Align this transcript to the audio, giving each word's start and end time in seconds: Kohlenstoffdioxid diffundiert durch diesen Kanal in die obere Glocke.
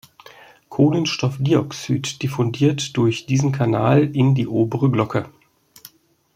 Kohlenstoffdioxid 0.69 2.23
diffundiert 2.23 2.97
durch 2.97 3.27
diesen 3.27 3.51
Kanal 3.51 4.15
in 4.15 4.33
die 4.33 4.47
obere 4.47 4.89
Glocke. 4.89 5.29